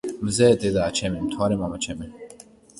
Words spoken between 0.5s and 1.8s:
დედაა ჩემი, მთვარე